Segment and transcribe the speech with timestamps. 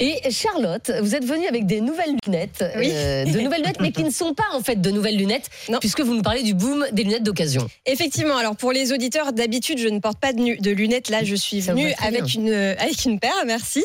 [0.00, 2.88] Et Charlotte, vous êtes venue avec des nouvelles lunettes, Oui.
[2.90, 5.78] euh, de nouvelles lunettes, mais qui ne sont pas en fait de nouvelles lunettes, Non.
[5.78, 7.68] puisque vous nous parlez du boom des lunettes d'occasion.
[7.86, 11.08] Effectivement, alors pour les auditeurs, d'habitude, je ne porte pas de, lunettes.
[11.10, 13.84] Là, je suis venue avec une, euh, avec une paire, merci.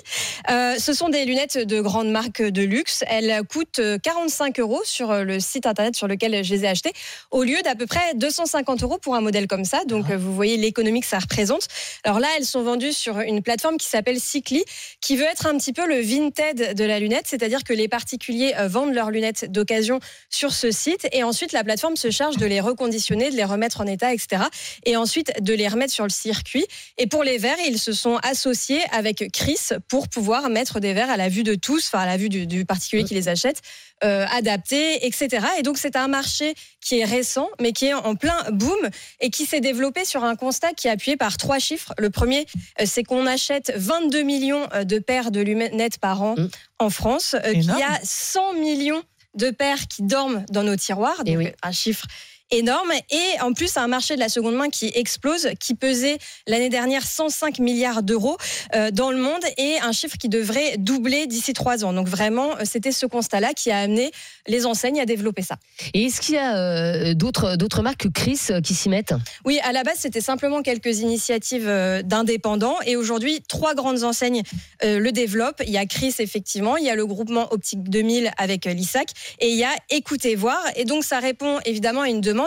[0.49, 3.03] Euh, ce sont des lunettes de grande marque de luxe.
[3.07, 6.93] Elles coûtent euh, 45 euros sur le site internet sur lequel je les ai achetées,
[7.31, 9.83] au lieu d'à peu près 250 euros pour un modèle comme ça.
[9.85, 10.17] Donc, Ah.
[10.17, 11.67] vous voyez l'économie que ça représente.
[12.03, 14.63] Alors là, elles sont vendues sur une plateforme qui s'appelle Cycli,
[15.01, 18.53] qui veut être un petit peu le Vinted de la lunette, c'est-à-dire que les particuliers
[18.57, 19.99] euh, vendent leurs lunettes d'occasion
[20.29, 23.81] sur ce site et ensuite la plateforme se charge de les reconditionner, de les remettre
[23.81, 24.43] en état, etc.
[24.85, 26.65] Et ensuite de les remettre sur le circuit.
[26.97, 31.09] Et pour les verres, ils se sont associés avec Chris pour pouvoir mettre des verres
[31.09, 33.61] à la vue de tous, enfin à la vue du, du particulier qui les achète,
[34.05, 35.45] euh, adaptés, etc.
[35.57, 39.29] Et donc c'est un marché qui est récent, mais qui est en plein boom et
[39.29, 41.93] qui s'est développé sur un constat qui est appuyé par trois chiffres.
[41.97, 42.45] Le premier,
[42.79, 46.49] euh, c'est qu'on achète 22 millions euh, de paires de lunettes par an Mm.
[46.79, 49.01] en France, euh, qu'il y a 100 millions
[49.35, 51.51] de paires qui dorment dans nos tiroirs, Eh donc oui.
[51.63, 52.05] un chiffre
[52.51, 52.91] énorme.
[53.11, 57.05] Et en plus, un marché de la seconde main qui explose, qui pesait l'année dernière
[57.05, 58.37] 105 milliards d'euros
[58.75, 61.93] euh, dans le monde et un chiffre qui devrait doubler d'ici trois ans.
[61.93, 64.11] Donc vraiment, euh, c'était ce constat-là qui a amené
[64.47, 65.57] les enseignes à développer ça.
[65.93, 69.13] Et est-ce qu'il y a euh, d'autres d'autres marques que Chris qui s'y mettent?
[69.45, 71.69] Oui, à la base, c'était simplement quelques initiatives
[72.03, 72.77] d'indépendants.
[72.85, 74.43] Et aujourd'hui, trois grandes enseignes
[74.81, 75.61] le développent.
[75.65, 76.77] Il y a Chris, effectivement.
[76.77, 79.09] Il y a le groupement Optique 2000 avec l'ISAC.
[79.39, 80.59] Et il y a Écoutez Voir.
[80.75, 82.38] Et donc, ça répond évidemment à une demande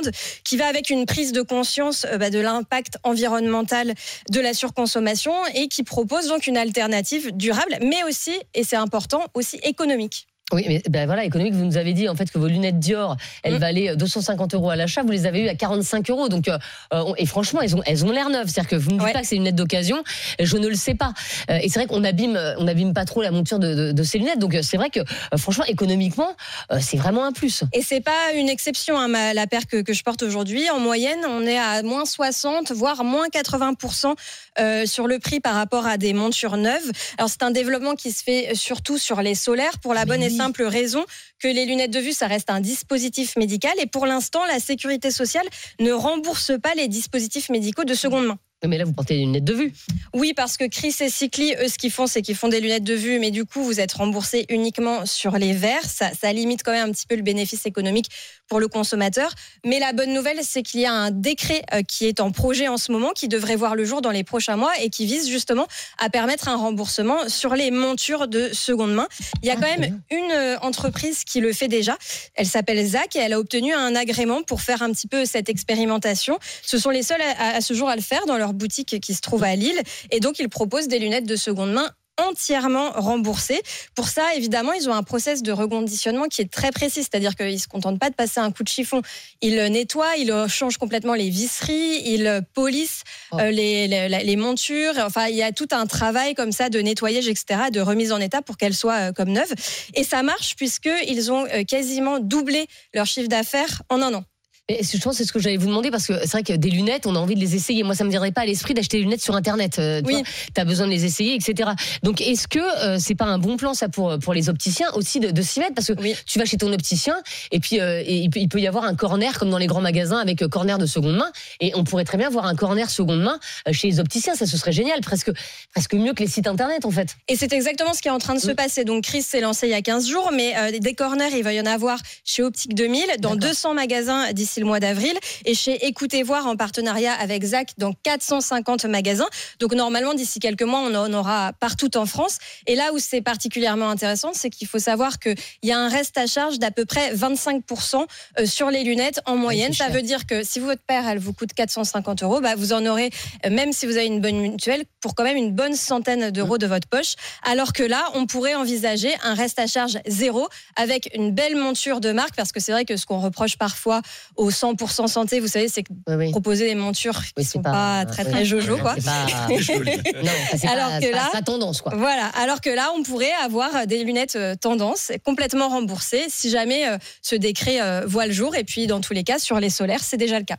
[0.44, 3.94] qui va avec une prise de conscience euh, bah, de l'impact environnemental
[4.30, 9.24] de la surconsommation et qui propose donc une alternative durable, mais aussi, et c'est important,
[9.34, 10.26] aussi économique.
[10.53, 13.17] Oui, mais ben voilà, économique, vous nous avez dit en fait que vos lunettes Dior,
[13.42, 13.58] elles Mm.
[13.58, 16.28] valaient 250 euros à l'achat, vous les avez eues à 45 euros.
[16.28, 16.58] Donc, euh,
[16.92, 18.48] euh, et franchement, elles ont, elles ont l'air neuves.
[18.48, 19.12] C'est-à-dire que vous ne dites Ouais.
[19.12, 20.03] pas que c'est une lunette d'occasion,
[20.41, 21.12] je ne le sais pas.
[21.50, 24.02] Euh, et c'est vrai qu'on abîme, on abîme pas trop la monture de, de- de
[24.02, 24.39] ces lunettes.
[24.39, 26.29] Donc, euh, c'est vrai que euh, franchement, économiquement,
[26.70, 27.64] euh, c'est vraiment un plus.
[27.73, 30.68] Et c'est pas une exception, hein, ma- la paire que, que je porte aujourd'hui.
[30.70, 34.14] En moyenne, on est à moins 60, voire moins 80%
[34.61, 36.91] euh, sur le prix par rapport à des montures neuves.
[37.18, 40.20] Alors c'est un développement qui se fait surtout sur les solaires pour la Mais bonne
[40.20, 40.27] oui.
[40.42, 41.05] Simple raison
[41.39, 43.73] que les lunettes de vue, ça reste un dispositif médical.
[43.80, 45.47] Et pour l'instant, la sécurité sociale
[45.79, 48.39] ne rembourse pas les dispositifs médicaux de seconde main.
[48.69, 49.73] Mais là, vous portez des lunettes de vue.
[50.14, 52.85] Oui, parce que Chris et Cycli, eux, ce qu'ils font, c'est qu'ils font des lunettes
[52.85, 55.85] de vue, mais du coup, vous êtes remboursé uniquement sur les verres.
[55.85, 58.07] Ça, ça limite quand même un petit peu le bénéfice économique
[58.52, 59.33] pour le consommateur.
[59.64, 62.68] Mais la bonne nouvelle, c'est qu'il y a un décret euh, qui est en projet
[62.68, 65.27] en ce moment, qui devrait voir le jour dans les prochains mois et qui vise
[65.27, 65.67] justement
[65.98, 69.08] à permettre un remboursement sur les montures de seconde main.
[69.42, 71.96] Il y a Ah, quand même une euh, entreprise qui le fait déjà.
[72.35, 75.48] Elle s'appelle ZAC et elle a obtenu un agrément pour faire un petit peu cette
[75.48, 76.39] expérimentation.
[76.61, 79.14] Ce sont les seuls à, à ce jour à le faire dans leur boutique qui
[79.14, 79.80] se trouve à Lille.
[80.11, 83.61] Et donc, ils proposent des lunettes de seconde main entièrement remboursées.
[83.95, 87.61] Pour ça, évidemment, ils ont un process de reconditionnement qui est très précis, c'est-à-dire qu'ils
[87.61, 89.02] se contentent pas de passer un coup de chiffon.
[89.40, 93.39] Ils nettoient, ils changent complètement les visseries, ils polissent Oh.
[93.39, 94.95] euh, les, les, les montures.
[94.98, 98.18] Enfin, il y a tout un travail comme ça de nettoyage, etc., de remise en
[98.20, 99.55] état pour qu'elles soient euh, comme neuves.
[99.94, 104.24] Et ça marche puisqu'ils ont euh, quasiment doublé leur chiffre d'affaires en un an.
[104.68, 106.52] Et je pense que c'est ce que j'allais vous demander parce que c'est vrai que
[106.52, 107.83] des lunettes, on a envie de les essayer.
[107.83, 109.80] Moi, ça me viendrait pas à l'esprit d'acheter des lunettes sur Internet.
[109.80, 110.23] Euh, tu Oui.
[110.55, 111.70] Tu as besoin de les essayer, etc.
[112.05, 115.18] Donc, est-ce que euh, c'est pas un bon plan ça pour pour les opticiens aussi
[115.18, 115.74] de, de s'y mettre?
[115.74, 116.14] Parce que Oui.
[116.27, 117.17] tu vas chez ton opticien
[117.50, 119.67] et puis euh, et il, peut, il peut y avoir un corner comme dans les
[119.67, 122.55] grands magasins avec euh, corner de seconde main et on pourrait très bien voir un
[122.55, 124.36] corner seconde main euh, chez les opticiens.
[124.36, 125.33] Ça, ce serait génial, presque
[125.74, 127.17] presque mieux que les sites internet en fait.
[127.29, 128.55] Et c'est exactement ce qui est en train de se Mm.
[128.55, 128.84] passer.
[128.84, 131.61] Donc, Chris s'est lancé il y a 15 jours, mais des corners, il va y
[131.61, 133.49] en avoir chez Optique 2000, dans D'accord.
[133.50, 137.93] 200 magasins d'ici le mois d'avril, et chez Écoutez Voir en partenariat avec Zach dans
[137.93, 139.29] 450 magasins.
[139.58, 142.38] Donc, normalement, d'ici quelques mois, on en aura partout en France.
[142.67, 146.19] Et là où c'est particulièrement intéressant, c'est qu'il faut savoir qu'il y a un reste
[146.19, 148.06] à charge d'à peu près 25%
[148.38, 149.73] euh, sur les lunettes en moyenne.
[149.73, 152.85] Ça veut dire que si votre paire, elle vous coûte 450 euros, bah, vous en
[152.87, 153.11] aurez,
[153.47, 156.59] euh, même si vous avez une bonne mutuelle, pour quand même une bonne centaine d'euros
[156.59, 157.15] de votre poche.
[157.43, 162.00] Alors que là, on pourrait envisager un reste à charge zéro avec une belle monture
[162.00, 164.03] de marque, parce que c'est vrai que ce qu'on reproche parfois
[164.43, 166.31] au 100% santé, vous savez, c'est que Oui, oui.
[166.31, 168.94] proposer des montures qui Oui, ne sont pas, très très jojo, quoi.
[168.97, 171.93] Pas, non, Alors pas, que là- pas tendance quoi.
[171.97, 172.27] Voilà.
[172.41, 176.99] Alors que là, on pourrait avoir des lunettes euh, tendance complètement remboursées si jamais euh,
[177.23, 178.55] ce décret euh, voit le jour.
[178.56, 180.56] Et puis, dans tous les cas, sur les solaires, c'est déjà le cas.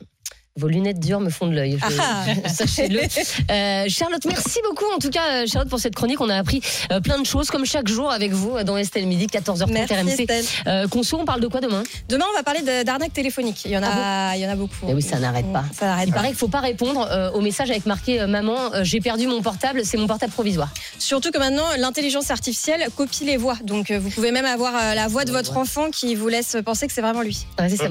[0.55, 1.79] Vos lunettes dures me font de l'œil.
[1.81, 2.25] Ah.
[2.47, 3.01] Sachez-le.
[3.51, 6.21] Euh, Charlotte, merci beaucoup en tout cas, euh, Charlotte, pour cette chronique.
[6.21, 6.61] On a appris
[6.91, 9.93] euh, plein de choses, comme chaque jour avec vous dans Estelle Midi, 14h30 Merci
[10.25, 10.45] RMC.
[10.67, 11.83] Euh, Conso, on parle de quoi demain?
[12.09, 13.63] Demain, on va parler d'arnaque téléphonique.
[13.65, 14.73] Il y en a, il y en a beaucoup.
[14.87, 15.65] Eh oui, ça n'arrête pas.
[15.77, 16.17] Ça n'arrête Il pas.
[16.17, 19.81] paraît qu'il faut pas répondre euh, au message avec marqué Maman, j'ai perdu mon portable,
[19.83, 20.69] c'est mon portable provisoire.
[20.99, 23.57] Surtout que maintenant, l'intelligence artificielle copie les voix.
[23.63, 26.93] Donc, vous pouvez même avoir la voix de votre enfant qui vous laisse penser que
[26.93, 27.45] c'est vraiment lui.
[27.57, 27.87] Ça,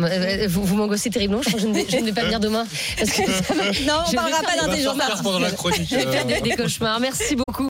[0.48, 1.42] vous vous m'angoissez terriblement.
[1.46, 2.51] Ne je ne vais pas venir demain.
[2.98, 5.54] Parce que ça me- Non, on Je vais parlera pas des- d'intelligence pendant la artificielle.
[5.56, 5.88] chronique.
[5.90, 7.00] je vais faire des- des cauchemars.
[7.00, 7.52] Merci beaucoup.